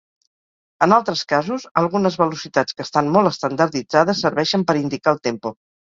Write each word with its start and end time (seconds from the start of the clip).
En 0.85 0.95
altres 0.95 1.19
casos, 1.33 1.67
algunes 1.83 2.17
velocitats 2.21 2.77
que 2.79 2.85
estan 2.89 3.13
molt 3.17 3.33
estandarditzades 3.33 4.23
serveixen 4.29 4.65
per 4.73 4.79
indicar 4.81 5.15
el 5.19 5.21
tempo. 5.29 5.55